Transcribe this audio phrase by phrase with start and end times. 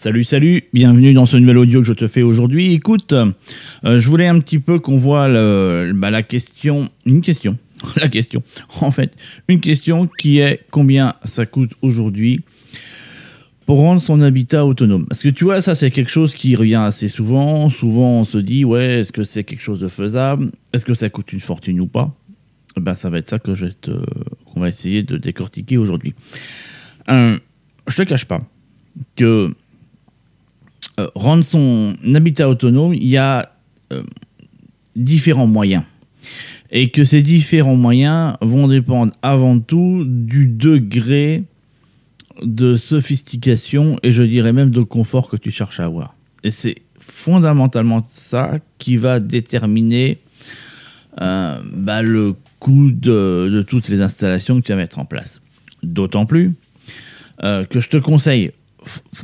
[0.00, 2.72] Salut, salut, bienvenue dans ce nouvel audio que je te fais aujourd'hui.
[2.72, 3.28] Écoute, euh,
[3.84, 7.58] je voulais un petit peu qu'on voit bah, la question, une question,
[7.96, 8.42] la question,
[8.80, 9.12] en fait,
[9.46, 12.40] une question qui est combien ça coûte aujourd'hui
[13.66, 15.04] pour rendre son habitat autonome?
[15.04, 17.68] Parce que tu vois, ça c'est quelque chose qui revient assez souvent.
[17.68, 20.50] Souvent on se dit, ouais, est-ce que c'est quelque chose de faisable?
[20.72, 22.16] Est-ce que ça coûte une fortune ou pas?
[22.78, 23.90] Eh ben, ça va être ça que je te-
[24.46, 26.14] qu'on va essayer de décortiquer aujourd'hui.
[27.10, 27.38] Euh,
[27.86, 28.40] je te cache pas
[29.14, 29.54] que
[31.00, 33.52] euh, rendre son habitat autonome, il y a
[33.92, 34.02] euh,
[34.96, 35.82] différents moyens.
[36.70, 41.44] Et que ces différents moyens vont dépendre avant tout du degré
[42.42, 46.14] de sophistication et je dirais même de confort que tu cherches à avoir.
[46.44, 50.18] Et c'est fondamentalement ça qui va déterminer
[51.20, 55.40] euh, bah, le coût de, toutes les installations que tu vas mettre en place.
[55.82, 56.52] D'autant plus
[57.40, 58.52] que je te conseille,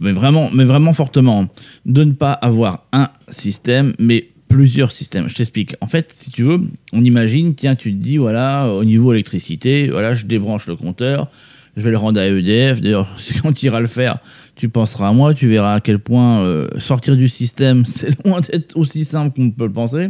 [0.01, 1.49] mais vraiment, mais vraiment fortement,
[1.85, 5.29] de ne pas avoir un système, mais plusieurs systèmes.
[5.29, 5.77] Je t'explique.
[5.81, 6.61] En fait, si tu veux,
[6.93, 11.29] on imagine, tiens, tu te dis, voilà, au niveau électricité, voilà, je débranche le compteur,
[11.77, 12.81] je vais le rendre à EDF.
[12.81, 13.09] D'ailleurs,
[13.43, 14.19] quand tu iras le faire,
[14.55, 18.41] tu penseras à moi, tu verras à quel point euh, sortir du système, c'est loin
[18.41, 20.09] d'être aussi simple qu'on peut le penser.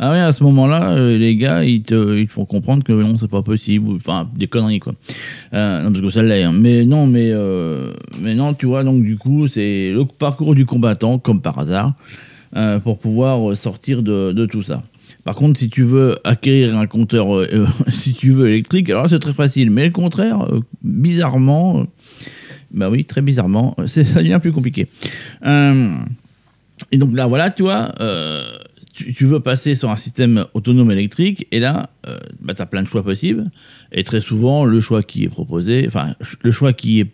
[0.00, 2.92] Ah oui, à ce moment-là, euh, les gars, ils te, ils te font comprendre que
[2.92, 3.90] non, c'est pas possible.
[3.96, 4.94] Enfin, des conneries, quoi.
[5.52, 6.42] Euh, non, parce que ça l'est.
[6.42, 6.52] hein.
[6.52, 7.32] Mais non, mais,
[8.20, 11.92] mais non, tu vois, donc du coup, c'est le parcours du combattant, comme par hasard,
[12.82, 14.82] pour pouvoir sortir de, de tout ça.
[15.24, 19.08] Par contre, si tu veux acquérir un compteur, euh, euh, si tu veux électrique, alors
[19.08, 19.70] c'est très facile.
[19.70, 21.86] Mais le contraire, euh, bizarrement,
[22.70, 24.86] bah oui, très bizarrement, ça devient plus compliqué.
[26.92, 27.94] Et donc là, voilà, tu vois,
[28.92, 31.88] tu, veux passer sur un système autonome électrique, et là,
[32.40, 33.50] bah, tu as plein de choix possibles.
[33.92, 37.10] Et très souvent, le choix qui est proposé, enfin, le choix qui est,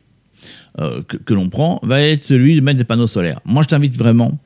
[0.77, 3.41] que l'on prend, va être celui de mettre des panneaux solaires.
[3.45, 4.39] Moi, je t'invite vraiment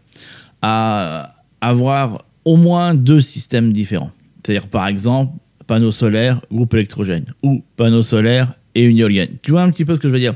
[0.62, 4.10] à avoir au moins deux systèmes différents.
[4.42, 5.32] C'est-à-dire, par exemple,
[5.66, 9.30] panneaux solaires, groupe électrogène, ou panneaux solaires et une éolienne.
[9.42, 10.34] Tu vois un petit peu ce que je veux dire?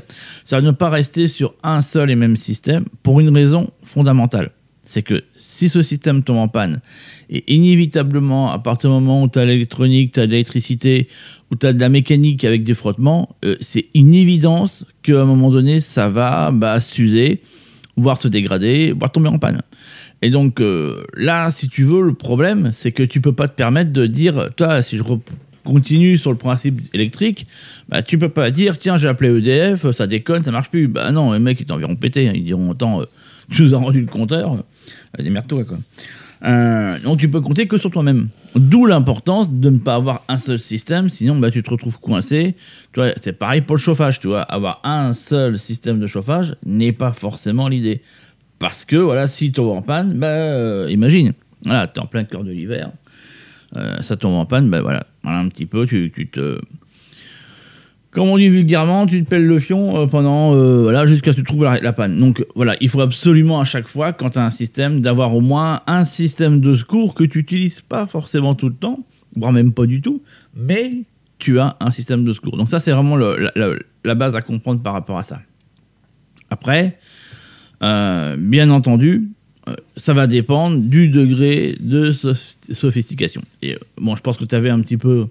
[0.49, 4.51] Va ne pas rester sur un seul et même système pour une raison fondamentale.
[4.83, 6.81] C'est que si ce système tombe en panne,
[7.29, 11.09] et inévitablement, à partir du moment où tu as l'électronique, tu as de l'électricité,
[11.51, 15.25] ou tu as de la mécanique avec des frottements, euh, c'est une évidence qu'à un
[15.25, 17.41] moment donné, ça va bah, s'user,
[17.97, 19.61] voire se dégrader, voire tomber en panne.
[20.21, 23.55] Et donc euh, là, si tu veux, le problème, c'est que tu peux pas te
[23.55, 25.03] permettre de dire, toi, si je
[25.63, 27.45] continue sur le principe électrique,
[27.87, 30.87] bah tu peux pas dire, tiens, j'ai appelé EDF, ça déconne, ça marche plus.
[30.87, 32.33] Bah non, les mecs ils t'enverront péter, hein.
[32.35, 33.01] ils diront, autant,
[33.51, 35.77] tu nous as rendu le compteur, euh, démerde-toi quoi.
[36.45, 38.29] Euh, donc tu peux compter que sur toi-même.
[38.55, 42.55] D'où l'importance de ne pas avoir un seul système, sinon bah, tu te retrouves coincé.
[43.21, 44.41] C'est pareil pour le chauffage, tu vois.
[44.41, 48.01] Avoir un seul système de chauffage n'est pas forcément l'idée.
[48.59, 51.33] Parce que voilà, si tu tombes en panne, bah, euh, imagine,
[51.63, 52.91] voilà, tu es en plein cœur de l'hiver,
[53.77, 56.59] euh, ça tombe en panne, bah voilà, un petit peu, tu, tu te.
[58.11, 60.53] Comme on dit vulgairement, tu te pelles le fion euh, pendant.
[60.81, 62.17] voilà, jusqu'à ce que tu trouves la, panne.
[62.17, 65.41] Donc voilà, il faut absolument à chaque fois, quand tu as un système, d'avoir au
[65.41, 68.99] moins un système de secours que tu n'utilises pas forcément tout le temps,
[69.37, 70.21] voire même pas du tout,
[70.53, 71.03] mais
[71.37, 72.57] tu as un système de secours.
[72.57, 75.39] Donc ça, c'est vraiment la base à comprendre par rapport à ça.
[76.49, 76.97] Après,
[77.81, 79.29] euh, bien entendu,
[79.67, 83.41] euh, ça va dépendre du degré de soph- sophistication.
[83.61, 85.27] Et euh, bon, je pense que tu avais un petit peu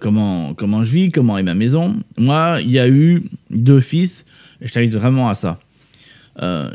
[0.00, 1.96] comment, comment je vis, comment est ma maison.
[2.18, 4.26] Moi, il y a eu deux fils,
[4.60, 5.60] et je t'invite vraiment à ça.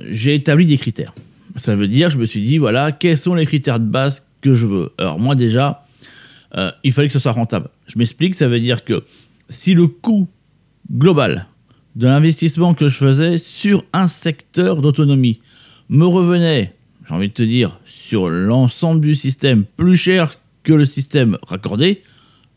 [0.10, 1.14] J'ai établi des critères.
[1.58, 4.56] Ça veut dire, je me suis dit, voilà, quels sont les critères de base que
[4.56, 4.92] je veux.
[4.98, 5.86] Alors moi déjà,
[6.84, 7.70] il fallait que ce soit rentable.
[7.86, 9.04] Je m'explique, ça veut dire que
[9.48, 10.28] si le coût
[10.92, 11.46] global
[11.96, 15.40] de l'investissement que je faisais sur un secteur d'autonomie
[15.90, 16.74] me revenait,
[17.08, 22.02] j'ai envie de te dire, sur l'ensemble du système plus cher que le système raccordé,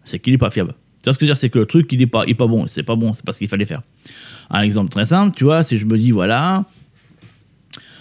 [0.05, 0.73] c'est qu'il n'est pas fiable.
[1.03, 1.39] Tu vois ce que je veux dire?
[1.39, 2.67] C'est que le truc, il n'est pas, pas bon.
[2.67, 3.83] C'est pas bon, c'est pas ce qu'il fallait faire.
[4.51, 6.65] Un exemple très simple, tu vois, si je me dis, voilà,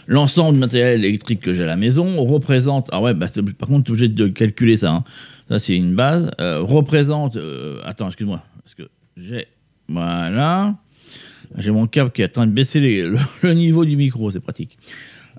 [0.08, 2.90] l'ensemble du matériel électrique que j'ai à la maison représente.
[2.92, 3.26] Ah ouais, bah
[3.58, 4.92] par contre, tu es obligé de calculer ça.
[4.92, 5.04] hein.
[5.50, 6.32] Ça, c'est une base.
[6.40, 7.36] euh, représente.
[7.36, 8.44] euh, attends, excuse-moi.
[8.64, 8.84] Parce que
[9.18, 9.48] j'ai.
[9.88, 10.76] Voilà.
[11.58, 12.80] J'ai mon câble qui est en train de baisser
[13.42, 14.78] le niveau du micro, c'est pratique.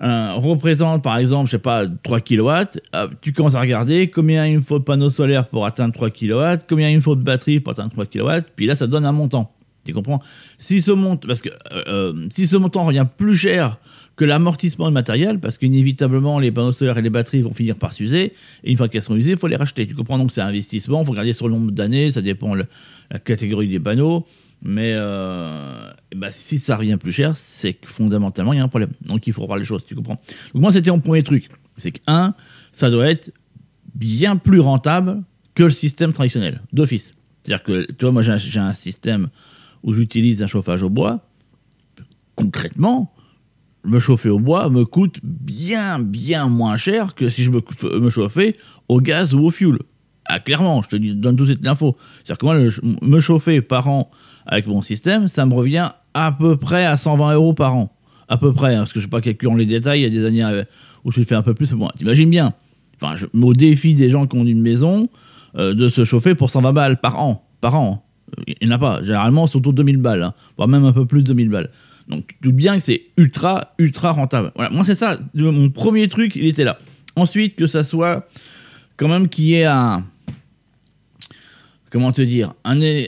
[0.01, 2.51] Euh, représente par exemple, je sais pas, 3 kW.
[2.95, 6.11] Euh, tu commences à regarder combien il me faut de panneaux solaires pour atteindre 3
[6.11, 9.05] kW, combien il me faut de batterie pour atteindre 3 kW, puis là ça donne
[9.05, 9.51] un montant.
[9.85, 10.21] Tu comprends?
[10.57, 13.77] Si ce montant, parce que euh, euh, si ce montant revient plus cher
[14.17, 17.93] que l'amortissement de matériel, parce qu'inévitablement les panneaux solaires et les batteries vont finir par
[17.93, 18.33] s'user,
[18.63, 19.87] et une fois qu'elles sont usées, il faut les racheter.
[19.87, 22.55] Tu comprends donc c'est un investissement, il faut regarder sur le nombre d'années, ça dépend
[22.55, 22.65] de
[23.11, 24.25] la catégorie des panneaux.
[24.63, 28.89] Mais ben, si ça revient plus cher, c'est que fondamentalement, il y a un problème.
[29.05, 30.19] Donc il faut revoir les choses, tu comprends
[30.53, 31.49] Donc moi, c'était mon premier truc.
[31.77, 32.33] C'est que, un,
[32.71, 33.31] ça doit être
[33.93, 35.21] bien plus rentable
[35.53, 37.13] que le système traditionnel, d'office.
[37.43, 39.29] C'est-à-dire que, tu vois, moi, j'ai un système
[39.83, 41.29] où j'utilise un chauffage au bois.
[42.35, 43.13] Concrètement,
[43.83, 47.61] me chauffer au bois me coûte bien, bien moins cher que si je me,
[47.99, 48.55] me chauffais
[48.89, 49.77] au gaz ou au fuel.
[50.25, 51.95] Ah, clairement, je te donne tout de suite l'info.
[52.23, 54.11] C'est-à-dire que moi, me chauffer par an
[54.45, 57.93] avec mon système, ça me revient à peu près à 120 euros par an.
[58.27, 60.05] À peu près, hein, parce que je ne vais pas calculer les détails, il y
[60.05, 60.63] a des années euh,
[61.05, 61.71] où je fais un peu plus.
[61.71, 62.53] Bon, t'imagines bien.
[63.01, 65.07] Enfin, je, au défi des gens qui ont une maison,
[65.57, 67.47] euh, de se chauffer pour 120 balles par an.
[67.61, 68.03] Par an.
[68.45, 69.01] Il n'y en a pas.
[69.01, 71.71] Généralement, c'est autour de 2000 balles, hein, voire même un peu plus de 2000 balles.
[72.07, 74.51] Donc, tu doutes bien que c'est ultra, ultra rentable.
[74.55, 75.19] Voilà, moi, c'est ça.
[75.33, 76.79] Mon premier truc, il était là.
[77.15, 78.27] Ensuite, que ça soit
[78.95, 80.05] quand même qu'il y ait un.
[81.89, 83.05] Comment te dire un, euh,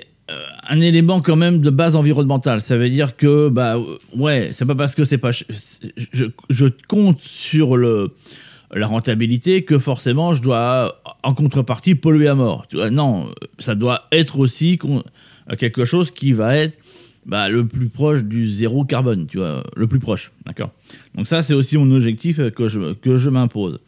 [0.69, 2.61] un élément quand même de base environnementale.
[2.61, 3.77] Ça veut dire que, bah,
[4.15, 5.31] ouais, c'est pas parce que c'est pas.
[5.31, 8.15] Je, compte sur le,
[8.73, 12.67] la rentabilité que forcément je dois, en contrepartie, polluer à mort.
[12.91, 14.79] Non, ça doit être aussi
[15.57, 16.77] quelque chose qui va être
[17.29, 20.71] bah, le plus proche du zéro carbone, tu vois, le plus proche, d'accord
[21.13, 23.79] Donc ça, c'est aussi mon objectif que je, que je m'impose.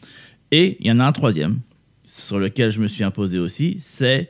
[0.51, 1.59] Et il y en a un troisième,
[2.05, 4.29] sur lequel je me suis imposé aussi, c'est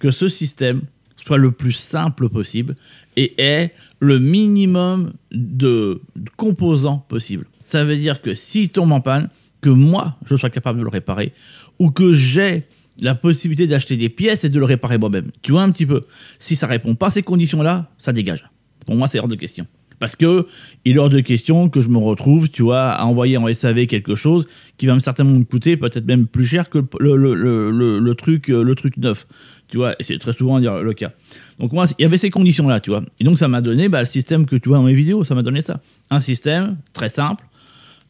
[0.00, 0.82] que ce système
[1.24, 2.74] soit le plus simple possible
[3.16, 6.00] et ait le minimum de
[6.36, 7.46] composants possible.
[7.60, 9.28] Ça veut dire que s'il tombe en panne,
[9.60, 11.32] que moi, je sois capable de le réparer,
[11.78, 12.64] ou que j'ai
[13.00, 15.30] la possibilité d'acheter des pièces et de le réparer moi-même.
[15.42, 16.06] Tu vois un petit peu.
[16.38, 18.48] Si ça répond pas à ces conditions-là, ça dégage.
[18.86, 19.66] Pour moi, c'est hors de question.
[19.98, 20.46] Parce que
[20.84, 23.86] il est hors de question que je me retrouve, tu vois, à envoyer en SAV
[23.86, 24.46] quelque chose
[24.76, 28.62] qui va me certainement me coûter peut-être même plus cher que le, le, truc, euh,
[28.62, 29.26] le truc neuf.
[29.68, 31.12] Tu vois, et c'est très souvent le cas.
[31.58, 33.02] Donc moi, il y avait ces conditions-là, tu vois.
[33.20, 35.34] Et donc ça m'a donné bah, le système que tu vois dans mes vidéos, ça
[35.34, 35.80] m'a donné ça.
[36.10, 37.44] Un système très simple,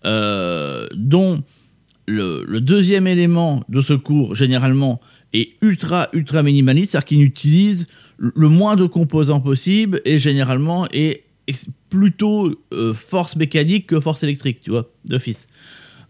[0.05, 1.43] euh, dont
[2.09, 5.01] le, deuxième élément de secours, généralement,
[5.33, 7.87] est ultra, ultra minimaliste, c'est-à-dire qu'il utilise
[8.19, 11.25] le moins de composants possible et généralement est
[11.89, 15.47] plutôt euh, force mécanique que force électrique, tu vois, d'office.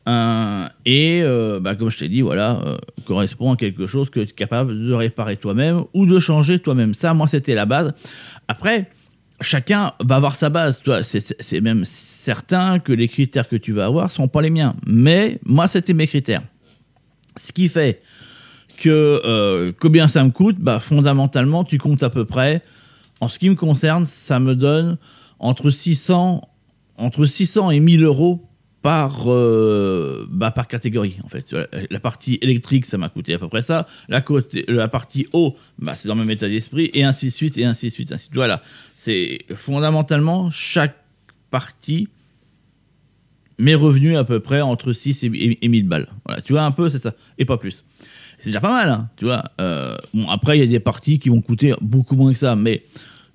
[0.09, 4.31] Euh, et euh, bah, comme je t'ai dit, voilà, correspond à quelque chose que tu
[4.31, 6.95] es capable de réparer toi-même ou de changer toi-même.
[6.95, 7.93] Ça, moi, c'était la base.
[8.49, 8.89] Après,
[9.41, 10.81] chacun va avoir sa base.
[11.03, 14.75] C'est même certain que les critères que tu vas avoir sont pas les miens.
[14.87, 16.43] Mais moi, c'était mes critères.
[17.37, 18.03] Ce qui fait
[18.77, 22.63] que euh, combien ça me coûte, bah, fondamentalement, tu comptes à peu près.
[23.21, 24.99] En ce qui me concerne, ça me donne
[25.39, 26.49] entre 600,
[26.97, 28.48] entre 600 et 1000 euros
[28.89, 31.55] par, euh, bah, par catégorie, en fait.
[31.91, 33.87] La partie électrique, ça m'a coûté à peu près ça.
[34.09, 37.31] La, côté, la partie eau, bah, c'est dans le même état d'esprit, et ainsi de
[37.31, 38.31] suite, et ainsi de suite, ainsi.
[38.33, 38.63] Voilà.
[38.97, 40.97] C'est fondamentalement chaque
[41.51, 42.09] partie
[43.59, 45.29] mes revenus à peu près entre 6 et,
[45.69, 46.09] 1000 balles.
[46.25, 47.85] Voilà, tu vois un peu, c'est ça, et pas plus.
[48.39, 49.53] C'est déjà pas mal, hein, tu vois.
[49.61, 52.57] Euh, bon, après, il y a des parties qui vont coûter beaucoup moins que ça,
[52.57, 52.85] mais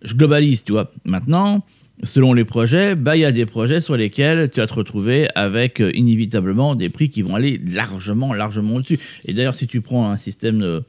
[0.02, 0.92] je globalise, tu vois.
[1.06, 1.64] Maintenant,
[2.04, 5.28] selon les projets, bah, il y a des projets sur lesquels tu vas te retrouver
[5.36, 9.00] avec euh, inévitablement des prix qui vont aller largement, largement au-dessus.
[9.26, 10.82] Et d'ailleurs, si tu prends un système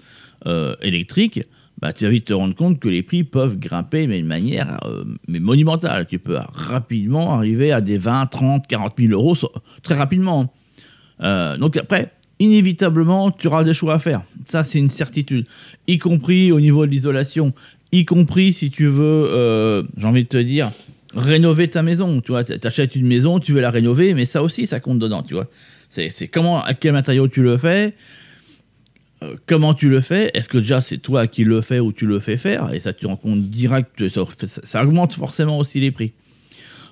[0.46, 1.42] euh, électrique,
[1.80, 4.80] bah, tu vas vite te rendre compte que les prix peuvent grimper, mais de manière
[4.84, 6.06] euh, mais monumentale.
[6.08, 9.36] Tu peux rapidement arriver à des 20, 30, 40 000 euros
[9.82, 10.52] très rapidement.
[11.20, 14.22] donc après, inévitablement, tu auras des choix à faire.
[14.46, 15.46] Ça, c'est une certitude.
[15.86, 17.52] Y compris au niveau de l'isolation,
[17.92, 20.72] y compris si tu veux, j'ai envie de te dire,
[21.14, 22.20] rénover ta maison.
[22.20, 25.22] Tu vois, t'achètes une maison, tu veux la rénover, mais ça aussi, ça compte dedans,
[25.22, 25.48] tu vois.
[25.88, 27.94] C'est comment, à quel matériau tu le fais,
[29.22, 32.04] euh, comment tu le fais, est-ce que déjà c'est toi qui le fais ou tu
[32.06, 36.12] le fais faire, et ça tu rends compte direct, ça, augmente forcément aussi les prix.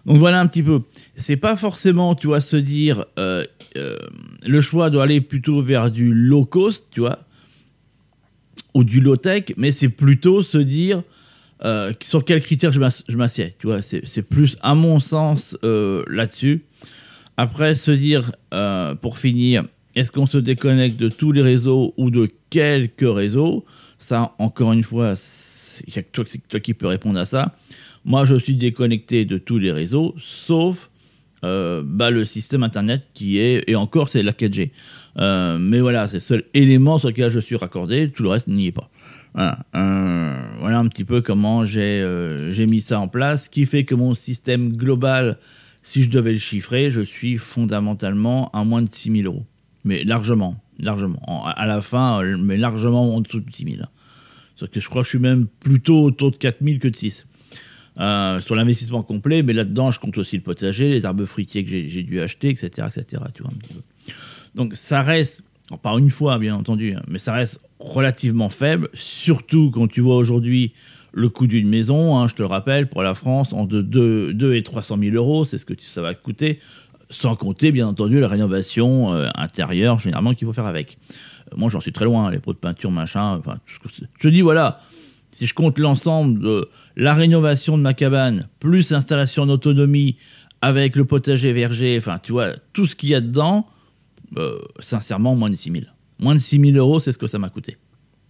[0.07, 0.83] Donc voilà un petit peu.
[1.17, 3.45] C'est pas forcément, tu vois, se dire euh,
[3.76, 3.99] euh,
[4.45, 7.21] le choix doit aller plutôt vers du low cost, tu vois,
[8.75, 11.02] ou du low tech, mais c'est plutôt se dire
[11.64, 13.54] euh, sur quels critères je m'assieds.
[13.59, 16.64] Tu vois, c'est plus à mon sens euh, là-dessus.
[17.37, 19.64] Après, se dire, euh, pour finir,
[19.95, 23.64] est-ce qu'on se déconnecte de tous les réseaux ou de quelques réseaux?
[23.99, 27.54] Ça, encore une fois, a toi, toi qui peux répondre à ça.
[28.04, 30.90] Moi, je suis déconnecté de tous les réseaux, sauf
[31.42, 34.71] bah, le système Internet qui est, et encore, c'est la 4G.
[35.59, 38.66] mais voilà, c'est le seul élément sur lequel je suis raccordé, tout le reste n'y
[38.66, 38.90] est pas.
[39.34, 43.84] Voilà, voilà un petit peu comment euh, j'ai mis ça en place, ce qui fait
[43.84, 45.38] que mon système global,
[45.82, 49.46] si je devais le chiffrer, je suis fondamentalement à moins de 6 000 euros.
[49.84, 51.44] Mais largement, largement.
[51.46, 53.76] à la fin, euh, mais largement en dessous de 6 000.
[54.54, 56.96] Sauf que je crois que je suis même plutôt autour de 4 000 que de
[56.96, 57.26] 6.
[57.98, 61.70] euh, sur l'investissement complet, mais là-dedans, je compte aussi le potager, les arbres fruitiers que
[61.70, 63.22] j'ai dû acheter, etc., etc.
[64.54, 65.42] Donc ça reste,
[65.83, 70.16] pas une fois bien entendu, hein, mais ça reste relativement faible, surtout quand tu vois
[70.16, 70.73] aujourd'hui
[71.12, 74.54] le coût d'une maison, hein, je te le rappelle, pour la France, entre 2, 2
[74.54, 76.59] et 300 000 euros, c'est ce que ça va coûter,
[77.11, 80.99] sans compter bien entendu la rénovation euh, intérieure généralement qu'il faut faire avec.
[81.52, 84.81] Euh, moi j'en suis très loin, les pots de peinture, machin, je te dis voilà,
[85.31, 90.16] si je compte l'ensemble de la rénovation de ma cabane, plus l'installation d'autonomie
[90.61, 93.66] avec le potager verger, enfin, tu vois, tout ce qu'il y a dedans,
[94.36, 95.84] euh, sincèrement, moins de 6 000.
[96.18, 97.76] Moins de 6 000 euros, c'est ce que ça m'a coûté.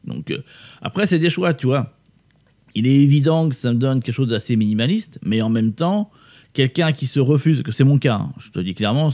[0.05, 0.43] Donc, euh,
[0.81, 1.95] après, c'est des choix, tu vois.
[2.75, 6.11] Il est évident que ça me donne quelque chose d'assez minimaliste, mais en même temps,
[6.55, 9.13] quelqu'un qui se refuse, que c'est mon cas, hein, je te dis clairement,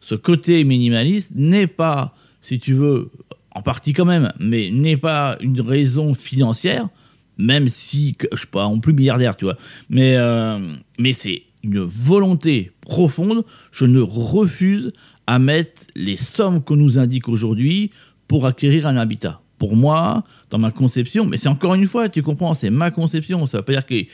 [0.00, 3.10] ce, côté minimaliste n'est pas, si tu veux,
[3.52, 6.88] en partie quand même, mais n'est pas une raison financière,
[7.36, 9.56] même si je suis pas non plus milliardaire, tu vois.
[9.88, 13.44] Mais, euh, mais c'est une volonté profonde.
[13.72, 14.92] Je ne refuse
[15.26, 17.90] à mettre les sommes qu'on nous indique aujourd'hui
[18.26, 19.40] pour acquérir un habitat.
[19.58, 23.46] Pour moi, dans ma conception, mais c'est encore une fois, tu comprends, c'est ma conception.
[23.46, 24.08] Ça ne veut pas dire que eh,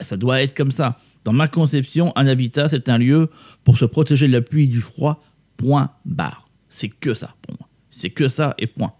[0.00, 0.98] ça doit être comme ça.
[1.24, 3.28] Dans ma conception, un habitat, c'est un lieu
[3.64, 5.22] pour se protéger de la pluie et du froid.
[5.56, 6.48] Point barre.
[6.68, 7.68] C'est que ça pour moi.
[7.90, 8.92] C'est que ça et point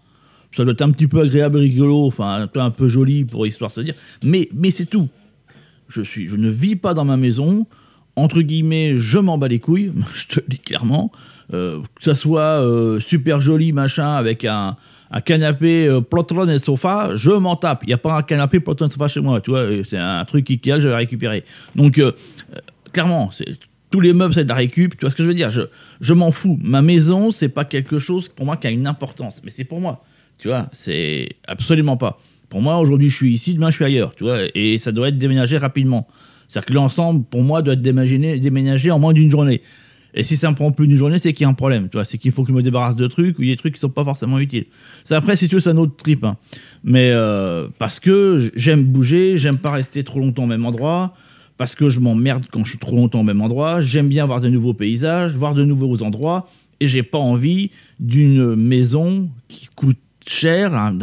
[0.57, 3.81] ça doit être un petit peu agréable, rigolo, enfin un peu joli pour histoire se
[3.81, 5.07] dire, mais, mais c'est tout.
[5.87, 7.67] Je, suis, je ne vis pas dans ma maison,
[8.17, 11.11] entre guillemets, je m'en bats les couilles, je te le dis clairement,
[11.53, 14.75] euh, que ça soit euh, super joli, machin, avec un,
[15.23, 17.83] canapé euh, plotron et sofa, je m'en tape.
[17.83, 20.25] Il n'y a pas un canapé plotron et sofa chez moi, tu vois, c'est un
[20.25, 21.45] truc Ikea que j'avais récupéré.
[21.75, 22.01] Donc,
[22.91, 23.29] clairement,
[23.91, 25.51] tous les meubles, c'est de la récup, tu vois ce que je veux dire?
[25.51, 25.61] Je,
[26.01, 26.59] je m'en fous.
[26.61, 29.79] Ma maison, c'est pas quelque chose pour moi qui a une importance, mais c'est pour
[29.79, 30.03] moi.
[30.39, 32.19] Tu vois, c'est absolument pas.
[32.49, 34.15] Pour moi, aujourd'hui, je suis ici, demain, je suis ailleurs.
[34.15, 36.07] Tu vois, et ça doit être déménagé rapidement.
[36.47, 39.61] C'est-à-dire que l'ensemble, pour moi, doit être déménagé, en moins d'une journée.
[40.13, 41.89] Et si ça me prend plus d'une journée, c'est qu'il y a un problème.
[42.05, 44.03] C'est qu'il faut que je me débarrasse de trucs ou des trucs qui sont pas
[44.03, 44.65] forcément utiles.
[45.03, 46.23] C'est après, si tu veux, c'est un autre trip.
[46.23, 46.37] Hein.
[46.83, 51.13] Mais euh, parce que j'aime bouger, j'aime pas rester trop longtemps au même endroit.
[51.57, 53.81] Parce que je m'emmerde quand je suis trop longtemps au même endroit.
[53.81, 56.47] J'aime bien voir de nouveaux paysages, voir de nouveaux endroits.
[56.79, 60.97] Et j'ai pas envie d'une maison qui coûte cher, hein,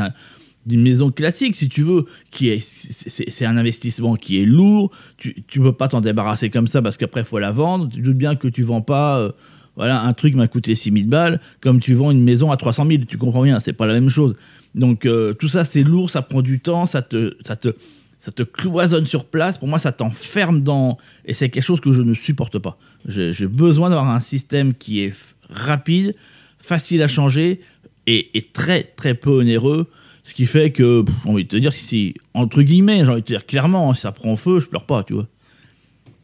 [0.67, 4.91] d'une maison classique, si tu veux, qui est, c'est un investissement qui est lourd.
[5.17, 7.89] Tu, tu peux pas t'en débarrasser comme ça parce qu'après, faut la vendre.
[7.89, 9.33] Tu doutes bien que tu vends pas, euh,
[9.77, 13.03] voilà, un truc m'a coûté 6000 balles, comme tu vends une maison à 300 000.
[13.09, 14.37] Tu comprends bien, c'est pas la même chose.
[14.75, 17.75] Donc, euh, tout ça, c'est lourd, ça prend du temps, ça te, ça te,
[18.19, 19.59] ça te cloisonne sur place.
[19.59, 20.99] Pour moi, ça t'enferme dans.
[21.27, 22.79] Et c'est quelque chose que je ne supporte pas.
[23.07, 25.13] J'ai besoin d'avoir un système qui est
[25.51, 26.15] rapide,
[26.59, 27.61] facile à changer,
[28.07, 29.89] est, très très peu onéreux.
[30.25, 33.27] Ce qui fait que, j'ai envie de te dire, si, entre guillemets, j'ai envie de
[33.27, 35.29] te dire clairement, si ça prend feu, je pleure pas, tu vois.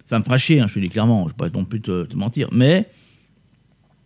[0.07, 2.17] Ça me fera chier, hein, je te dis clairement, je vais pas non plus te,
[2.17, 2.49] mentir.
[2.51, 2.89] Mais,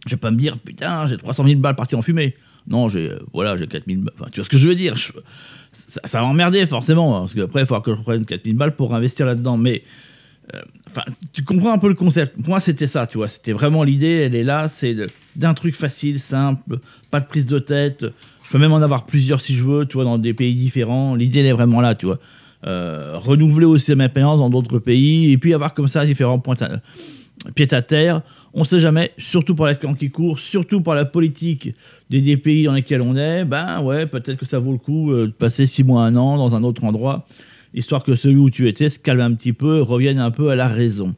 [0.04, 2.34] je vais pas me dire, putain, j'ai 300 000 balles parties en fumée.
[2.66, 4.30] Non, j'ai euh, voilà, j'ai 4000 balles.
[4.32, 4.96] Tu vois ce que je veux dire
[6.04, 8.94] ça, va emmerder forcément, hein, parce qu'après, il falloir que je prenne 4000 balles pour
[8.94, 9.56] investir là-dedans.
[9.56, 9.82] Mais
[10.54, 10.60] euh,
[11.32, 12.34] tu comprends un peu le concept.
[12.46, 13.28] Moi, c'était ça, tu vois.
[13.28, 14.96] C'était vraiment l'idée, elle est là, c'est
[15.36, 16.78] d'un truc facile, simple,
[17.10, 18.04] pas de prise de tête.
[18.54, 21.16] Peux même en avoir plusieurs si je veux, tu vois, dans des pays différents.
[21.16, 22.20] L'idée, elle est vraiment là, tu vois.
[22.68, 26.54] Euh, renouveler aussi ma expérience dans d'autres pays, et puis avoir comme ça différents points
[27.56, 28.22] pieds à terre.
[28.52, 31.74] On sait jamais, surtout pour la qui court, surtout pour la politique
[32.10, 35.26] des, pays dans lesquels on est, ben ouais, peut-être que ça vaut le coup euh,
[35.26, 37.26] de passer six mois, un an dans un autre endroit
[37.74, 40.56] histoire que celui où tu étais se calme un petit peu, revienne un peu à
[40.56, 41.14] la raison.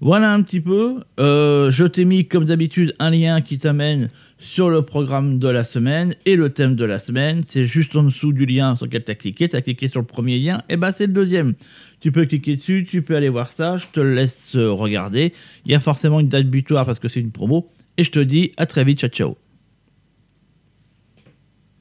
[0.00, 1.00] Voilà un petit peu.
[1.18, 5.62] Euh, je t'ai mis comme d'habitude un lien qui t'amène sur le programme de la
[5.62, 7.42] semaine et le thème de la semaine.
[7.44, 9.48] C'est juste en dessous du lien sur lequel tu as cliqué.
[9.48, 11.52] Tu as cliqué sur le premier lien, et bah c'est le deuxième.
[12.00, 13.76] Tu peux cliquer dessus, tu peux aller voir ça.
[13.76, 15.34] Je te laisse regarder.
[15.66, 17.68] Il y a forcément une date butoir parce que c'est une promo.
[17.98, 19.00] Et je te dis à très vite.
[19.00, 19.49] Ciao, ciao.